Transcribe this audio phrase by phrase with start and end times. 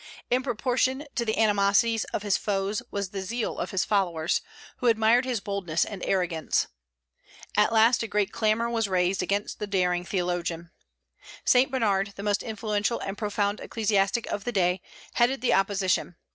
[0.31, 4.41] In proportion to the animosities of his foes was the zeal of his followers,
[4.77, 6.65] who admired his boldness and arrogance.
[7.55, 10.71] At last a great clamor was raised against the daring theologian.
[11.45, 14.81] Saint Bernard, the most influential and profound ecclesiastic of the day,
[15.13, 16.15] headed the opposition.